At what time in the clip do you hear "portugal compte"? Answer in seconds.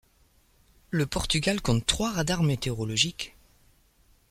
1.05-1.85